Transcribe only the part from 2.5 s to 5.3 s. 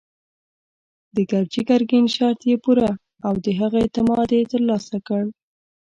پوره او د هغه اعتماد يې تر لاسه کړ.